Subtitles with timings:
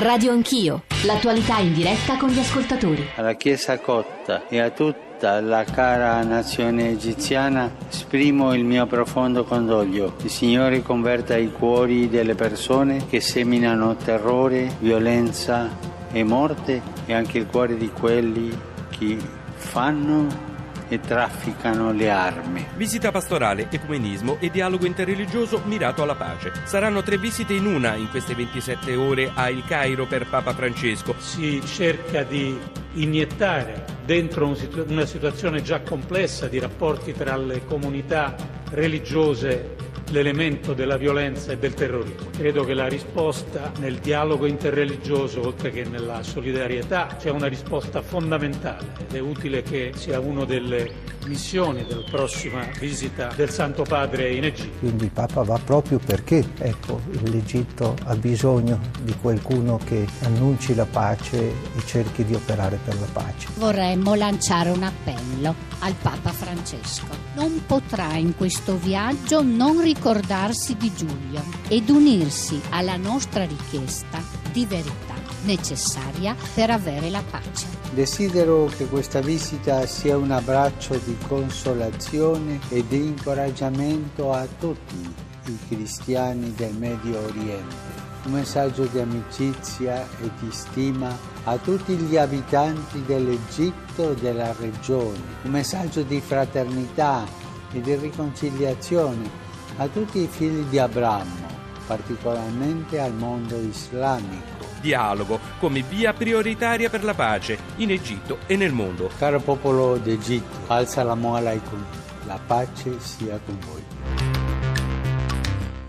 [0.00, 3.04] Radio Anch'io, l'attualità in diretta con gli ascoltatori.
[3.16, 10.14] Alla Chiesa Cotta e a tutta la cara nazione egiziana esprimo il mio profondo condoglio.
[10.22, 15.68] Il Signore converta i cuori delle persone che seminano terrore, violenza
[16.12, 18.56] e morte e anche il cuore di quelli
[18.96, 19.18] che
[19.56, 20.57] fanno
[20.88, 22.66] e trafficano le armi.
[22.74, 26.52] Visita pastorale, ecumenismo e dialogo interreligioso mirato alla pace.
[26.64, 31.14] Saranno tre visite in una in queste 27 ore a Il Cairo per Papa Francesco.
[31.18, 32.58] Si cerca di
[32.94, 34.54] iniettare dentro
[34.86, 38.34] una situazione già complessa di rapporti tra le comunità
[38.70, 39.76] religiose
[40.10, 42.30] l'elemento della violenza e del terrorismo.
[42.36, 48.92] Credo che la risposta nel dialogo interreligioso, oltre che nella solidarietà, sia una risposta fondamentale
[49.06, 54.44] ed è utile che sia una delle missioni della prossima visita del Santo Padre in
[54.44, 54.78] Egitto.
[54.78, 60.86] Quindi il Papa va proprio perché ecco, l'Egitto ha bisogno di qualcuno che annunci la
[60.86, 63.48] pace e cerchi di operare per la pace.
[63.56, 67.06] Vorremmo lanciare un appello al Papa Francesco.
[67.34, 74.66] Non potrà in questo viaggio non ricordarsi di Giulio ed unirsi alla nostra richiesta di
[74.66, 77.66] verità necessaria per avere la pace.
[77.92, 85.58] Desidero che questa visita sia un abbraccio di consolazione e di incoraggiamento a tutti i
[85.68, 88.06] cristiani del Medio Oriente.
[88.24, 95.18] Un messaggio di amicizia e di stima a tutti gli abitanti dell'Egitto e della regione.
[95.44, 97.24] Un messaggio di fraternità
[97.72, 101.46] e di riconciliazione a tutti i figli di Abramo,
[101.86, 108.72] particolarmente al mondo islamico dialogo come via prioritaria per la pace in Egitto e nel
[108.72, 109.10] mondo.
[109.18, 111.84] Caro popolo d'Egitto, al-salamu alaikum,
[112.26, 114.37] la pace sia con voi.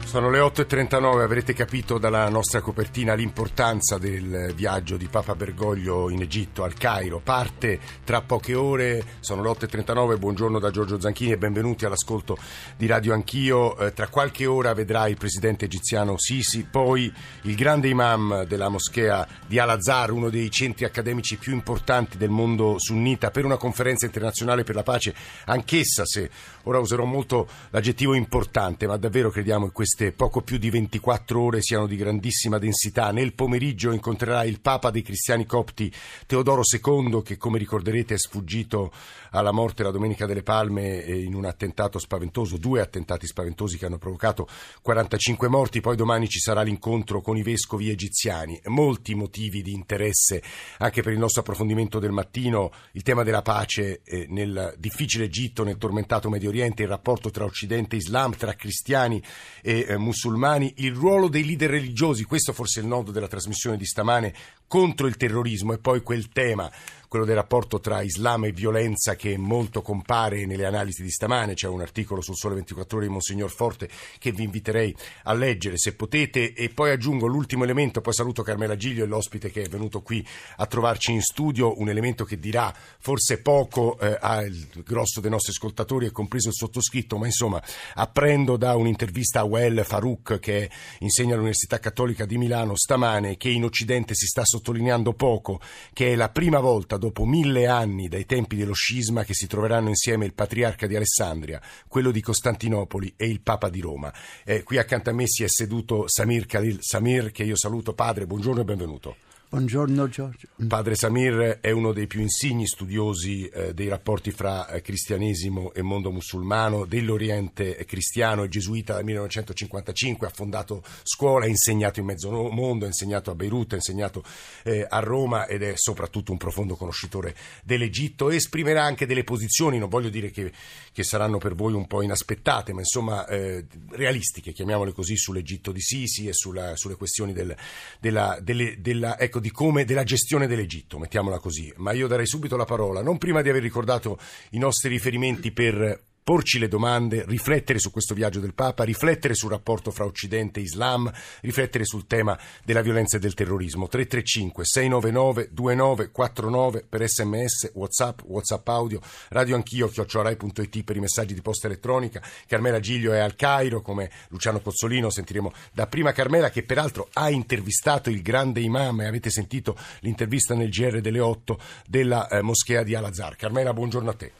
[0.09, 6.23] Sono le 8.39, avrete capito dalla nostra copertina l'importanza del viaggio di Papa Bergoglio in
[6.23, 7.19] Egitto, al Cairo.
[7.23, 12.39] Parte tra poche ore, sono le 8.39, buongiorno da Giorgio Zanchini e benvenuti all'ascolto
[12.75, 13.77] di Radio Anch'io.
[13.77, 19.27] Eh, tra qualche ora vedrà il presidente egiziano Sisi, poi il grande imam della moschea
[19.45, 24.63] di Al-Azhar, uno dei centri accademici più importanti del mondo sunnita, per una conferenza internazionale
[24.63, 25.13] per la pace,
[25.45, 26.31] anch'essa se
[26.63, 31.61] ora userò molto l'aggettivo importante, ma davvero crediamo questa queste poco più di 24 ore
[31.63, 33.11] siano di grandissima densità.
[33.11, 35.91] Nel pomeriggio incontrerà il Papa dei cristiani copti
[36.27, 38.91] Teodoro II, che come ricorderete è sfuggito
[39.31, 43.97] alla morte la Domenica delle Palme in un attentato spaventoso, due attentati spaventosi che hanno
[43.97, 44.47] provocato
[44.81, 45.81] 45 morti.
[45.81, 48.59] Poi domani ci sarà l'incontro con i vescovi egiziani.
[48.65, 50.43] Molti motivi di interesse
[50.77, 55.63] anche per il nostro approfondimento del mattino, il tema della pace eh, nel difficile Egitto,
[55.63, 59.21] nel tormentato Medio Oriente, il rapporto tra Occidente e Islam, tra cristiani
[59.61, 63.77] e eh, musulmani, il ruolo dei leader religiosi, questo forse è il nodo della trasmissione
[63.77, 64.33] di stamane,
[64.67, 66.69] contro il terrorismo e poi quel tema
[67.09, 71.55] quello del rapporto tra Islam e violenza che molto compare nelle analisi di stamane.
[71.55, 73.89] C'è un articolo sul Sole 24 Ore di Monsignor Forte
[74.19, 76.53] che vi inviterei a leggere se potete.
[76.53, 80.25] E poi aggiungo l'ultimo elemento, poi saluto Carmela Giglio l'ospite che è venuto qui
[80.57, 84.55] a trovarci in studio, un elemento che dirà forse poco eh, al
[84.85, 87.59] grosso dei nostri ascoltatori e compreso il sottoscritto, ma insomma
[87.95, 90.69] apprendo da un'intervista a Well Farouk che
[90.99, 95.59] insegna all'Università Cattolica di Milano stamane che in Occidente si sta sottolineando poco,
[95.91, 99.89] che è la prima volta dopo mille anni dai tempi dello scisma che si troveranno
[99.89, 104.13] insieme il patriarca di Alessandria, quello di Costantinopoli e il Papa di Roma.
[104.43, 108.27] Eh, qui accanto a me si è seduto Samir Khalil Samir, che io saluto padre,
[108.27, 109.15] buongiorno e benvenuto.
[109.51, 110.47] Buongiorno Giorgio.
[110.67, 115.81] Padre Samir è uno dei più insigni studiosi eh, dei rapporti fra eh, cristianesimo e
[115.81, 122.29] mondo musulmano, dell'Oriente cristiano, è gesuita dal 1955, ha fondato scuola, ha insegnato in mezzo
[122.29, 124.23] mondo, ha insegnato a Beirut, ha insegnato
[124.61, 129.89] eh, a Roma ed è soprattutto un profondo conoscitore dell'Egitto esprimerà anche delle posizioni, non
[129.89, 130.51] voglio dire che,
[130.91, 135.81] che saranno per voi un po' inaspettate, ma insomma eh, realistiche, chiamiamole così, sull'Egitto di
[135.81, 137.55] Sisi e sulla, sulle questioni del,
[137.99, 141.71] della, delle, della ecco, di come, della gestione dell'Egitto, mettiamola così.
[141.77, 144.17] Ma io darei subito la parola, non prima di aver ricordato
[144.51, 149.49] i nostri riferimenti per porci le domande, riflettere su questo viaggio del Papa, riflettere sul
[149.49, 151.11] rapporto fra Occidente e Islam,
[151.41, 153.87] riflettere sul tema della violenza e del terrorismo.
[153.87, 158.99] 335 699 2949 per sms, whatsapp, whatsapp audio,
[159.29, 162.21] radio anch'io, chiocciorai.it per i messaggi di posta elettronica.
[162.45, 167.31] Carmela Giglio è al Cairo, come Luciano Cozzolino, sentiremo da prima Carmela che peraltro ha
[167.31, 172.83] intervistato il grande imam e avete sentito l'intervista nel GR delle 8 della eh, moschea
[172.83, 173.35] di Al-Azhar.
[173.35, 174.38] Carmela, buongiorno a te.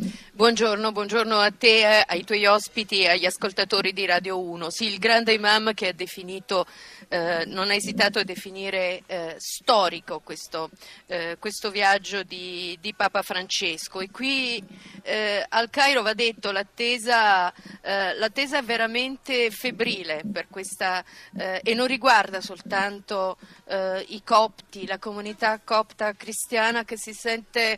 [0.00, 4.70] Buongiorno, buongiorno a te, ai tuoi ospiti e agli ascoltatori di Radio 1.
[4.70, 6.64] Sì, il grande imam che ha definito,
[7.08, 10.70] eh, non ha esitato a definire eh, storico questo,
[11.06, 13.98] eh, questo viaggio di, di, Papa Francesco.
[13.98, 14.62] E qui
[15.02, 21.04] eh, al Cairo va detto l'attesa, eh, l'attesa veramente febbrile per questa,
[21.36, 23.36] eh, e non riguarda soltanto
[23.70, 27.76] i copti, la comunità copta cristiana che si sente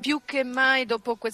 [0.00, 1.33] più che mai dopo questa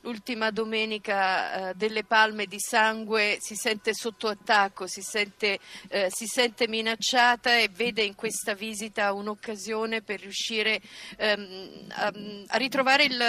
[0.00, 5.58] l'ultima domenica eh, delle palme di sangue si sente sotto attacco, si sente,
[5.88, 10.80] eh, si sente, minacciata e vede in questa visita un'occasione per riuscire
[11.16, 12.12] ehm, a,
[12.48, 13.22] a, ritrovare il,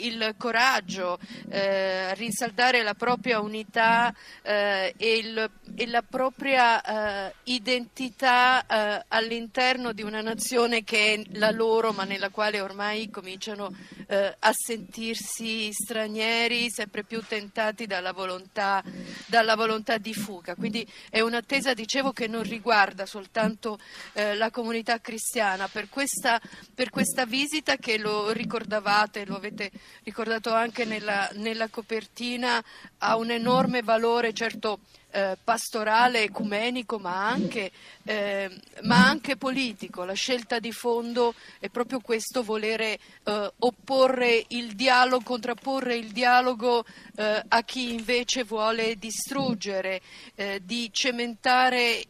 [0.00, 1.18] il coraggio,
[1.48, 9.04] eh, a rinsaldare la propria unità eh, e, il, e, la propria eh, identità eh,
[9.08, 13.72] all'interno di una nazione che è la loro ma nella quale ormai cominciano
[14.10, 18.82] a sentirsi stranieri sempre più tentati dalla volontà,
[19.26, 20.54] dalla volontà di fuga.
[20.54, 23.78] Quindi è un'attesa, dicevo, che non riguarda soltanto
[24.12, 25.68] eh, la comunità cristiana.
[25.68, 26.40] Per questa,
[26.74, 29.70] per questa, visita che lo ricordavate, lo avete
[30.02, 32.62] ricordato anche nella, nella copertina,
[32.98, 34.80] ha un enorme valore, certo
[35.12, 37.70] eh, pastorale, ecumenico, ma anche,
[38.04, 38.50] eh,
[38.82, 40.04] ma anche, politico.
[40.04, 46.84] La scelta di fondo è proprio questo, volere eh, opporre il dialogo, contrapporre il dialogo
[47.16, 50.00] eh, a chi invece vuole distruggere,
[50.36, 52.04] eh, di cementare,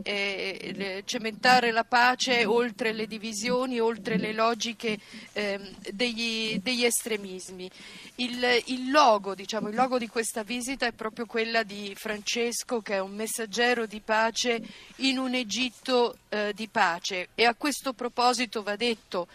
[1.05, 4.99] cementare, la pace oltre le divisioni, oltre le logiche
[5.33, 7.71] ehm, degli, degli, estremismi.
[8.17, 12.97] Il, il, logo, diciamo, il logo di questa visita è proprio quella di Francesco che
[12.97, 14.61] è un messaggero di pace
[14.97, 19.29] in un Egitto eh, di pace e a questo proposito va detto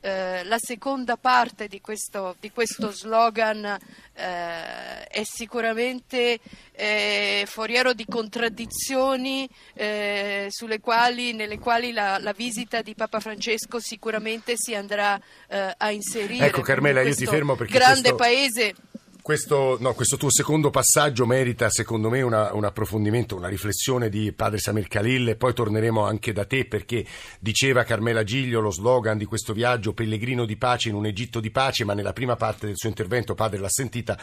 [0.00, 6.40] eh, la seconda parte di questo, di questo slogan eh, è sicuramente
[6.72, 10.48] eh, foriero di contraddizioni eh,
[10.80, 16.46] quali, nelle quali la, la, visita di Papa Francesco sicuramente si andrà eh, a inserire.
[16.46, 18.16] Ecco Carmela, io ti fermo perché grande questo...
[18.16, 18.74] paese
[19.22, 24.32] questo, no, questo, tuo secondo passaggio merita secondo me una, un approfondimento, una riflessione di
[24.32, 27.06] padre Samir Khalil e poi torneremo anche da te perché
[27.38, 31.50] diceva Carmela Giglio lo slogan di questo viaggio pellegrino di pace in un Egitto di
[31.50, 34.18] pace ma nella prima parte del suo intervento padre l'ha sentita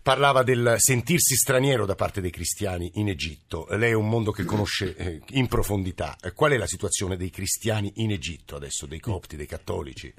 [0.00, 3.66] parlava del sentirsi straniero da parte dei cristiani in Egitto.
[3.70, 6.16] Lei è un mondo che conosce eh, in profondità.
[6.32, 10.14] Qual è la situazione dei cristiani in Egitto adesso, dei copti, dei cattolici?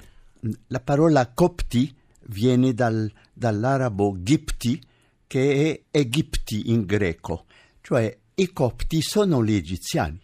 [0.68, 1.96] La parola copti
[2.28, 4.82] viene dal, dall'arabo gipti,
[5.28, 7.46] che è Egipti in greco,
[7.82, 10.20] cioè i copti sono gli egiziani,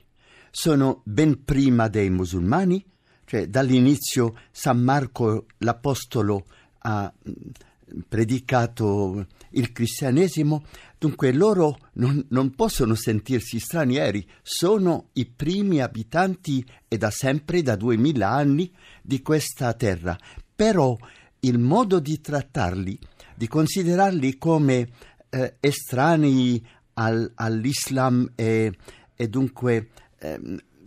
[0.50, 2.84] sono ben prima dei musulmani,
[3.26, 6.46] cioè dall'inizio San Marco l'Apostolo
[6.80, 10.64] ha mm, predicato il cristianesimo,
[10.98, 17.76] dunque loro non, non, possono sentirsi stranieri, sono i primi abitanti e da sempre, da
[17.76, 18.72] duemila anni,
[19.02, 20.18] di questa terra.
[20.56, 20.96] Però
[21.44, 22.98] il modo di trattarli,
[23.36, 24.88] di considerarli come
[25.30, 28.72] eh, estranei al, all'Islam e,
[29.16, 30.40] e dunque eh,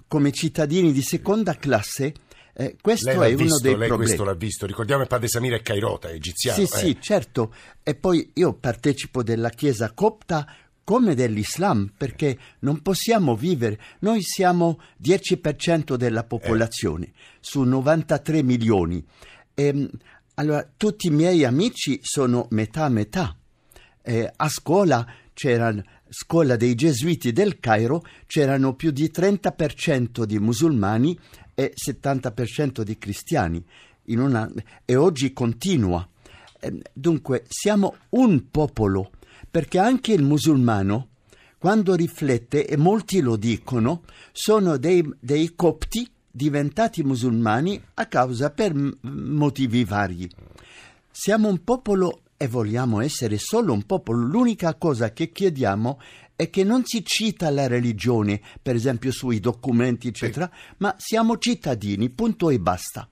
[0.08, 2.14] come cittadini di seconda classe,
[2.58, 4.04] eh, questo è visto, uno dei lei problemi.
[4.04, 6.58] questo l'ha visto, ricordiamo il padre Samira è Cairota, egiziano.
[6.58, 7.00] Sì, sì, eh.
[7.00, 7.52] certo.
[7.82, 10.46] E poi io partecipo della Chiesa copta
[10.82, 13.78] come dell'Islam, perché non possiamo vivere.
[14.00, 19.04] Noi siamo 10% della popolazione, su 93 milioni.
[19.52, 19.90] E, ehm,
[20.38, 23.36] allora, tutti i miei amici sono metà metà.
[24.02, 25.74] Eh, a scuola c'era
[26.08, 31.18] scuola dei gesuiti del Cairo, c'erano più di 30% di musulmani
[31.54, 33.64] e 70% di cristiani.
[34.08, 34.50] Una,
[34.84, 36.06] e oggi continua.
[36.60, 39.12] Eh, dunque, siamo un popolo,
[39.50, 41.08] perché anche il musulmano,
[41.56, 44.02] quando riflette, e molti lo dicono,
[44.32, 50.30] sono dei, dei copti diventati musulmani a causa per motivi vari.
[51.10, 54.26] Siamo un popolo e vogliamo essere solo un popolo.
[54.26, 55.98] L'unica cosa che chiediamo
[56.36, 60.74] è che non si cita la religione, per esempio sui documenti, eccetera, sì.
[60.78, 63.08] ma siamo cittadini, punto e basta.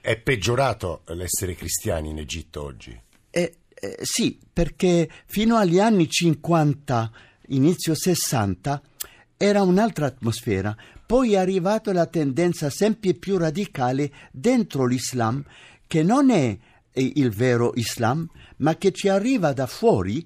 [0.00, 2.98] È peggiorato l'essere cristiani in Egitto oggi?
[3.30, 7.12] Eh, eh, sì, perché fino agli anni 50,
[7.48, 8.80] inizio 60,
[9.36, 10.76] era un'altra atmosfera.
[11.10, 15.44] Poi è arrivata la tendenza sempre più radicale dentro l'Islam,
[15.88, 16.56] che non è
[16.92, 20.24] il vero Islam, ma che ci arriva da fuori,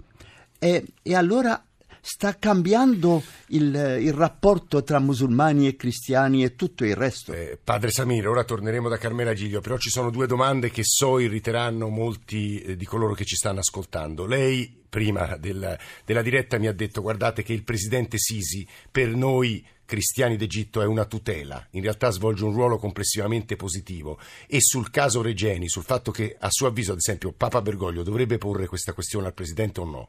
[0.59, 1.65] e, e allora
[2.07, 7.33] sta cambiando il, il rapporto tra musulmani e cristiani e tutto il resto.
[7.33, 11.19] Eh, padre Samir, ora torneremo da Carmela Giglio, però ci sono due domande che so
[11.19, 14.27] irriteranno molti eh, di coloro che ci stanno ascoltando.
[14.27, 19.65] Lei prima della, della diretta mi ha detto guardate che il presidente Sisi per noi
[19.87, 25.23] cristiani d'Egitto è una tutela, in realtà svolge un ruolo complessivamente positivo e sul caso
[25.23, 29.27] Regeni, sul fatto che a suo avviso ad esempio Papa Bergoglio dovrebbe porre questa questione
[29.27, 30.09] al presidente o no?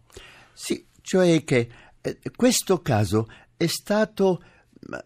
[0.54, 1.70] Sì, cioè che eh,
[2.36, 4.42] questo caso è stato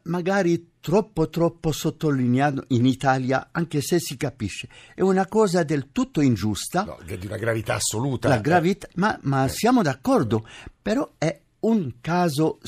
[0.04, 4.68] magari troppo troppo sottolineato in Italia, anche se si capisce.
[4.94, 6.84] È una cosa del tutto ingiusta.
[6.84, 8.28] No, di una gravità assoluta.
[8.28, 9.50] La gravità, ma, ma eh.
[9.50, 10.48] siamo d'accordo,
[10.82, 12.60] però è un caso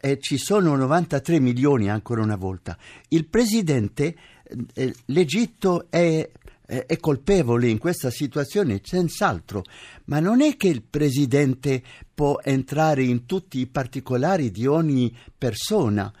[0.00, 2.76] e ci sono 93 milioni ancora una volta.
[3.08, 4.16] Il presidente,
[4.74, 6.30] eh, l'Egitto è,
[6.66, 9.62] è colpevole in questa situazione, senz'altro,
[10.06, 11.82] ma non è che il presidente
[12.12, 16.12] può entrare in tutti i particolari di ogni persona.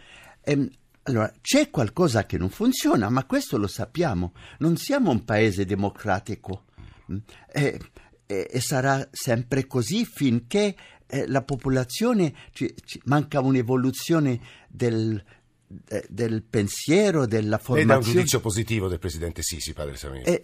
[0.42, 0.70] Ehm,
[1.02, 4.32] allora, c'è qualcosa che non funziona, ma questo lo sappiamo.
[4.58, 6.64] Non siamo un paese democratico
[7.10, 7.16] mm?
[7.52, 7.80] e,
[8.26, 10.74] e, e sarà sempre così finché
[11.06, 15.22] eh, la popolazione, ci, ci manca un'evoluzione del,
[15.66, 17.76] de, del pensiero, della formazione.
[17.76, 20.22] Lei dà un giudizio positivo del presidente Sisi, padre Samir?
[20.22, 20.42] È,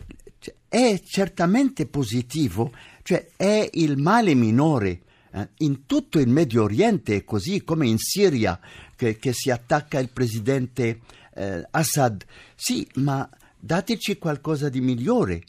[0.68, 5.00] è certamente positivo, cioè è il male minore.
[5.32, 8.58] Eh, in tutto il Medio Oriente, così come in Siria,
[8.96, 11.00] che, che si attacca il presidente
[11.34, 12.24] eh, Assad.
[12.54, 15.44] Sì, ma dateci qualcosa di migliore.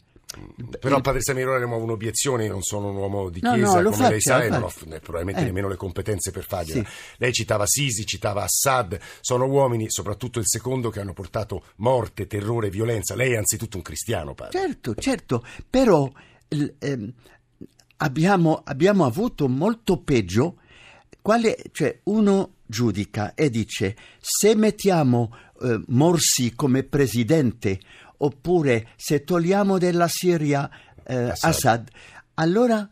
[0.80, 3.90] Però Padre Samirone ne muove un'obiezione, io non sono un uomo di chiesa no, no,
[3.90, 5.44] come faccio, lei sa e non ho probabilmente eh.
[5.44, 6.84] nemmeno le competenze per fargliela.
[6.84, 6.94] Sì.
[7.18, 12.70] Lei citava Sisi, citava Assad, sono uomini, soprattutto il secondo, che hanno portato morte, terrore,
[12.70, 13.14] violenza.
[13.14, 14.58] Lei è anzitutto un cristiano, padre.
[14.58, 16.10] Certo, certo, però
[16.48, 17.12] ehm,
[17.98, 20.56] abbiamo, abbiamo, avuto molto peggio,
[21.20, 27.78] quale, cioè uno giudica e dice se mettiamo eh, Morsi come presidente
[28.24, 30.68] oppure se togliamo dalla Siria
[31.04, 31.50] eh, Assad.
[31.50, 31.88] Assad,
[32.34, 32.88] allora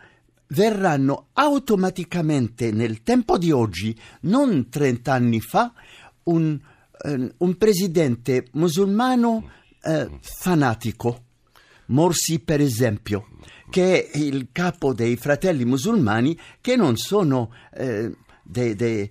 [0.48, 5.72] verranno automaticamente nel tempo di oggi, non 30 anni fa,
[6.24, 6.58] un,
[7.04, 9.50] eh, un presidente musulmano
[9.82, 11.24] eh, fanatico,
[11.86, 13.28] Morsi per esempio,
[13.68, 19.10] che è il capo dei fratelli musulmani che non sono eh, dei, dei,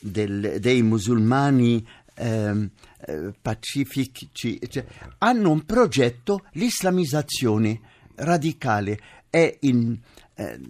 [0.00, 1.86] del, dei musulmani
[2.18, 4.84] eh, pacifici, cioè,
[5.18, 7.80] hanno un progetto, l'islamizzazione
[8.16, 8.98] radicale
[9.30, 9.96] e in,
[10.34, 10.60] eh,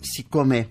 [0.00, 0.68] siccome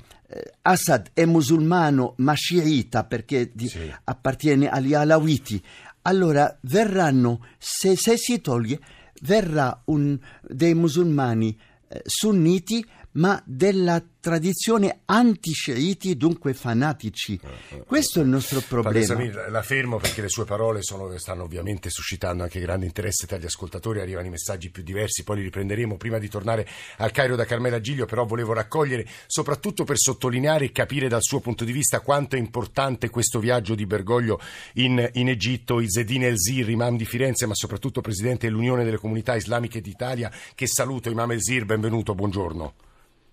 [0.63, 3.93] Assad è musulmano ma sciita perché di, sì.
[4.03, 5.61] appartiene agli alawiti,
[6.03, 8.79] allora verranno, se, se si toglie,
[9.21, 17.37] verrà un, dei musulmani eh, sunniti ma della tradizione anti-sceiti, dunque fanatici.
[17.43, 19.05] Eh, eh, Questo è il nostro problema.
[19.05, 23.37] Samir, la fermo perché le sue parole sono, stanno ovviamente suscitando anche grande interesse tra
[23.37, 25.97] gli ascoltatori, arrivano i messaggi più diversi, poi li riprenderemo.
[25.97, 26.65] Prima di tornare
[26.97, 31.41] al Cairo da Carmela Giglio, però volevo raccogliere, soprattutto per sottolineare e capire dal suo
[31.41, 34.39] punto di vista quanto è importante questo viaggio di Bergoglio
[34.75, 39.81] in, in Egitto, Izzedine El-Zir, imam di Firenze, ma soprattutto presidente dell'Unione delle Comunità Islamiche
[39.81, 41.09] d'Italia, che saluto.
[41.09, 42.73] Imam El-Zir, benvenuto, buongiorno.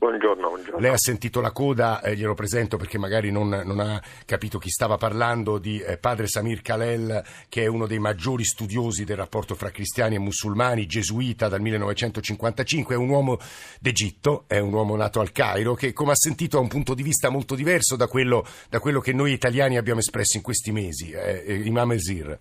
[0.00, 0.78] Buongiorno, buongiorno.
[0.78, 4.71] Lei ha sentito la coda, eh, glielo presento perché magari non, non, ha capito chi
[4.71, 9.54] stava parlando, di eh, padre Samir Khalel, che è uno dei maggiori studiosi del rapporto
[9.54, 13.37] fra cristiani e musulmani, gesuita dal 1955, è un uomo
[13.78, 17.02] d'Egitto, è un uomo nato al Cairo, che come ha sentito ha un punto di
[17.02, 21.11] vista molto diverso da quello, da quello che noi italiani abbiamo espresso in questi mesi,
[21.11, 22.38] eh, eh Imam Ezir.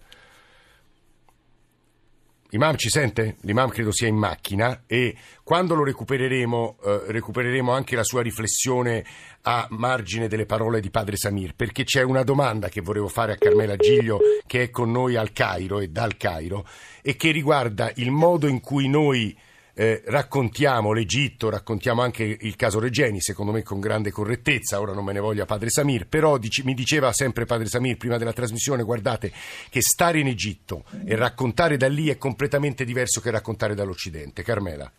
[2.51, 3.35] Imam ci sente?
[3.41, 9.05] L'imam credo sia in macchina e quando lo recupereremo, eh, recupereremo anche la sua riflessione
[9.43, 13.37] a margine delle parole di padre Samir, perché c'è una domanda che volevo fare a
[13.37, 16.65] Carmela Giglio che è con noi al Cairo e dal Cairo
[17.03, 19.37] e che riguarda il modo in cui noi
[19.79, 25.05] eh, raccontiamo l'Egitto, raccontiamo anche il caso Regeni, secondo me con grande correttezza, ora non
[25.05, 28.83] me ne voglia padre Samir, però dic- mi diceva sempre padre Samir prima della trasmissione,
[28.83, 29.31] guardate
[29.69, 34.43] che stare in Egitto e raccontare da lì è completamente diverso che raccontare dall'Occidente.
[34.43, 34.91] Carmela.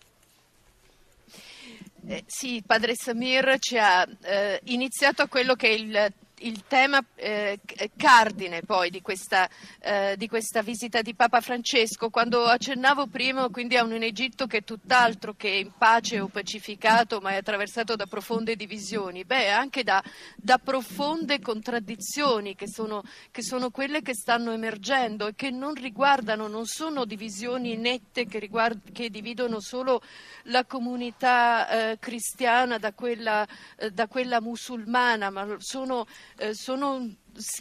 [2.07, 7.03] Eh, sì, padre Samir ci ha eh, iniziato a quello che è il il tema
[7.17, 7.61] eh,
[7.97, 9.49] cardine poi di questa,
[9.81, 12.11] eh, di questa, visita di Papa Francesco.
[12.11, 17.21] Quando accennavo prima quindi a un Egitto che è tutt'altro che in pace o pacificato,
[17.21, 20.03] ma è attraversato da profonde divisioni, beh, anche da,
[20.37, 26.47] da profonde contraddizioni che sono, che sono, quelle che stanno emergendo e che non riguardano,
[26.47, 30.03] non sono divisioni nette che, riguard- che dividono solo
[30.45, 36.07] la comunità eh, cristiana da quella, eh, da quella musulmana, ma sono,
[36.53, 37.15] sono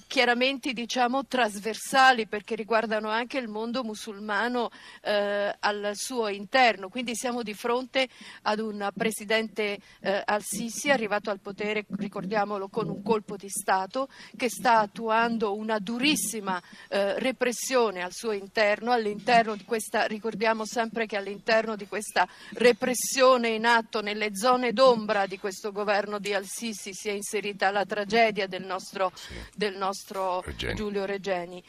[0.08, 4.70] chiaramente diciamo trasversali perché riguardano anche il mondo musulmano
[5.02, 6.90] eh, al suo interno.
[6.90, 8.08] Quindi siamo di fronte
[8.44, 14.50] ad un presidente eh, al-Sisi arrivato al potere, ricordiamolo, con un colpo di Stato che
[14.50, 21.18] sta attuando una durissima eh, repressione al suo interno, all'interno di questa, ricordiamo sempre che
[21.18, 27.10] all'interno di questa repressione in atto nelle zone d'ombra di questo governo di al-Sisi si
[27.10, 29.12] è inserita la tragedia del nostro,
[29.60, 30.74] del nostro Regeni.
[30.76, 31.62] Giulio Regeni.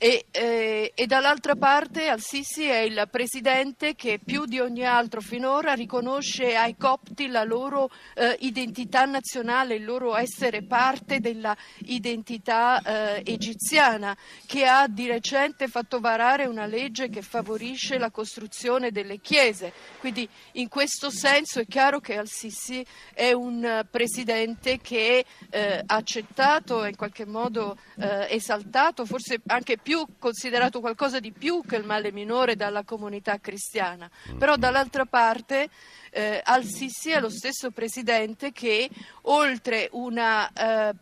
[0.00, 5.72] E, eh, e, dall'altra parte Al-Sisi è il presidente che più di ogni altro finora
[5.72, 13.22] riconosce ai copti la loro eh, identità nazionale, il loro essere parte della identità eh,
[13.24, 19.72] egiziana, che ha di recente fatto varare una legge che favorisce la costruzione delle chiese.
[19.98, 26.84] Quindi in questo senso è chiaro che Al-Sisi è un presidente che eh, ha accettato
[26.84, 31.86] in qualche modo eh, esaltato, forse anche più più considerato qualcosa di più che il
[31.86, 34.10] male minore dalla comunità cristiana.
[34.36, 35.70] Però dall'altra parte
[36.10, 38.88] eh, Al-Sisi è lo stesso presidente che
[39.22, 40.94] oltre una, eh,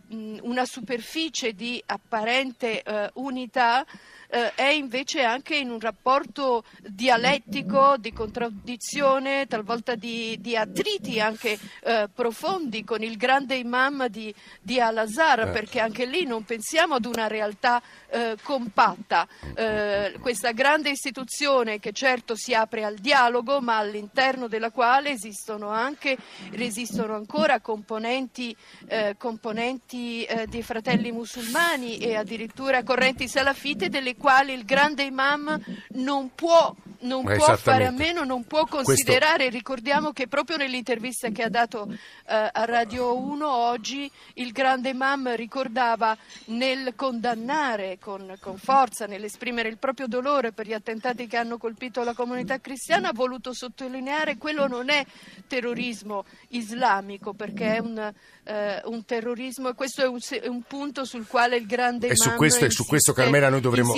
[0.43, 3.85] una superficie di apparente eh, unità
[4.29, 11.59] eh, è invece anche in un rapporto dialettico, di contraddizione, talvolta di, di attriti anche
[11.83, 15.53] eh, profondi con il grande imam di, di Al-Azhar, certo.
[15.53, 19.27] perché anche lì non pensiamo ad una realtà eh, compatta.
[19.55, 25.69] Eh, questa grande istituzione che certo si apre al dialogo, ma all'interno della quale esistono
[25.69, 26.17] anche,
[26.53, 34.53] resistono ancora componenti, eh, componenti eh, dei fratelli musulmani e addirittura correnti salafite delle quali
[34.53, 39.49] il grande imam non può non può fare a meno, non può considerare.
[39.49, 39.57] Questo...
[39.57, 45.35] Ricordiamo che proprio nell'intervista che ha dato eh, a Radio 1 oggi il grande imam
[45.35, 51.59] ricordava nel condannare con, con, forza, nell'esprimere il proprio dolore per gli attentati che hanno
[51.59, 55.05] colpito la comunità cristiana, ha voluto sottolineare quello non è
[55.47, 58.13] terrorismo islamico perché è un,
[58.45, 62.17] eh, un terrorismo e questo è un, è un, punto sul quale il grande e
[62.17, 63.95] su questo, insiste, su questo Carmela noi dovremo,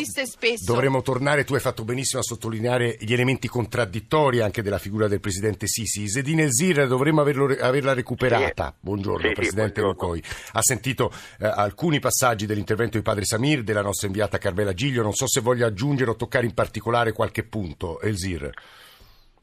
[0.64, 5.20] dovremo tornare, tu hai fatto benissimo a sottolineare gli elementi contraddittori anche della figura del
[5.20, 6.08] presidente Sisi.
[6.08, 8.74] Zedine Elzir dovremmo averlo, averla recuperata.
[8.78, 10.22] Buongiorno, sì, presidente Lucoi.
[10.52, 15.02] Ha sentito eh, alcuni passaggi dell'intervento di padre Samir, della nostra inviata Carmela Giglio.
[15.02, 18.00] Non so se voglia aggiungere o toccare in particolare qualche punto.
[18.00, 18.50] Elzir.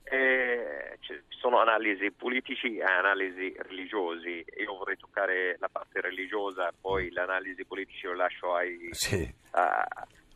[0.03, 0.44] Eh,
[1.45, 4.43] sono analisi politici e analisi religiosi.
[4.57, 9.31] Io vorrei toccare la parte religiosa, poi l'analisi politica lo lascio ai, sì.
[9.51, 9.85] a,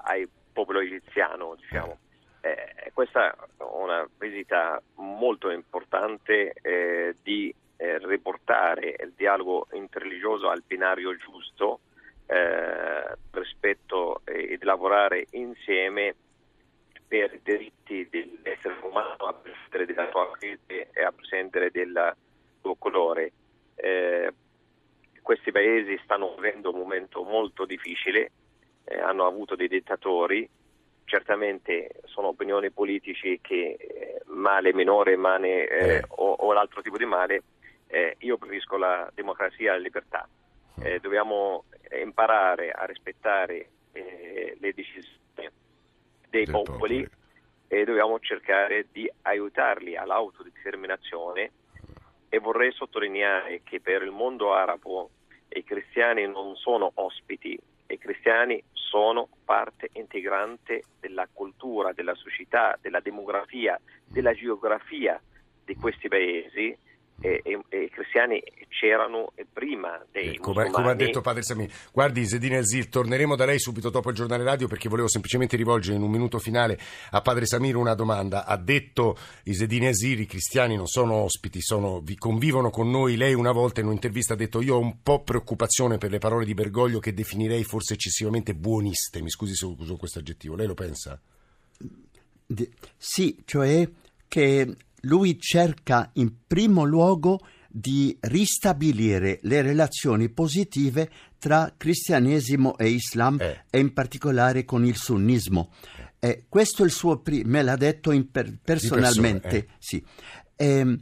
[0.05, 1.97] ai popolo egiziano, diciamo.
[2.41, 10.61] Eh, questa è una visita molto importante eh, di eh, riportare il dialogo interreligioso al
[10.63, 11.79] binario giusto
[12.27, 16.13] eh, rispetto e di lavorare insieme
[17.09, 22.15] per i diritti dell'essere umano a prescindere della sua fede e a prescindere del
[22.61, 23.31] suo colore.
[23.75, 24.31] Eh,
[25.23, 28.31] questi paesi stanno vivendo un momento molto difficile,
[28.85, 30.47] eh, hanno avuto dei dittatori
[31.05, 36.03] certamente sono opinioni politiche che eh, male minore male, eh, eh.
[36.07, 37.41] O, o, l'altro tipo di male,
[38.19, 40.29] io preferisco la democrazia e la libertà.
[41.01, 41.63] Dobbiamo
[41.99, 45.18] imparare a rispettare le decisioni
[46.29, 47.17] dei popoli popolo.
[47.67, 51.51] e dobbiamo cercare di aiutarli all'autodeterminazione
[52.29, 55.09] e vorrei sottolineare che per il mondo arabo
[55.49, 62.99] i cristiani non sono ospiti, i cristiani sono parte integrante della cultura, della società, della
[62.99, 63.79] demografia,
[64.11, 65.19] della geografia
[65.65, 66.75] di questi paesi
[67.21, 71.69] e, e, e i cristiani c'erano prima dei eh, come, come, ha detto Padre Samir
[71.91, 75.95] guardi Zedine Azil torneremo da lei subito dopo il giornale radio perché volevo semplicemente rivolgere
[75.95, 76.77] in un minuto finale
[77.11, 78.45] a Padre Samir una domanda.
[78.45, 83.17] Ha detto Zedine Azil i cristiani non sono ospiti sono, vi convivono con noi.
[83.17, 86.45] Lei una volta in un'intervista ha detto io ho un po' preoccupazione per le parole
[86.45, 89.21] di Bergoglio che definirei forse eccessivamente buoniste.
[89.21, 90.55] Mi scusi se uso questo aggettivo.
[90.55, 91.19] Lei lo pensa?
[92.97, 93.87] Sì, cioè
[94.27, 97.39] che lui cerca in primo luogo
[97.71, 103.65] di ristabilire le relazioni positive tra cristianesimo e islam Eh.
[103.69, 105.71] e in particolare con il sunnismo.
[106.19, 109.47] Eh, questo è il suo pri- me l'ha detto per- personalmente.
[109.47, 109.75] persona, eh.
[109.79, 110.03] sì.
[110.55, 110.99] Ehm,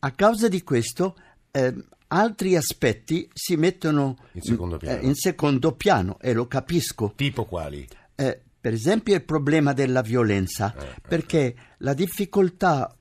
[0.00, 1.16] a causa di questo
[1.52, 5.00] ehm, altri aspetti si mettono In secondo piano.
[5.00, 7.12] eh, in secondo piano e lo capisco.
[7.16, 7.88] Tipo quali?
[8.14, 12.94] Eh, per esempio il problema della violenza, Eh, perché la difficoltà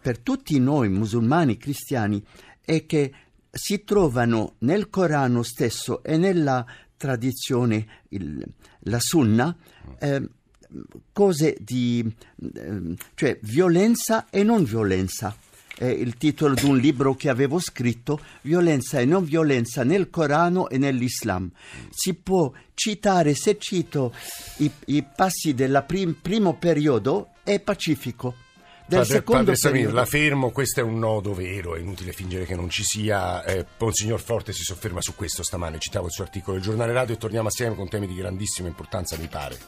[0.00, 2.22] per tutti noi musulmani cristiani
[2.64, 3.12] è che
[3.50, 6.64] si trovano nel Corano stesso e nella
[6.96, 8.46] tradizione, il-
[8.84, 9.54] la sunna,
[9.98, 10.28] eh,
[11.12, 12.10] cose di
[12.54, 15.36] ehm, cioè violenza e non violenza.
[15.74, 20.68] È il titolo di un libro che avevo scritto, Violenza e non violenza nel Corano
[20.68, 21.50] e nell'Islam.
[21.90, 24.14] Si può citare, se cito
[24.58, 25.84] i, i passi del
[26.20, 28.34] primo periodo, è pacifico.
[28.84, 32.12] Del Padre, secondo padre Samir, periodo, la fermo, questo è un nodo vero, è inutile
[32.12, 33.44] fingere che non ci sia.
[33.44, 37.14] Eh, Monsignor Forte si sofferma su questo stamane, citavo il suo articolo del giornale radio
[37.14, 39.58] e torniamo assieme con temi di grandissima importanza, mi pare.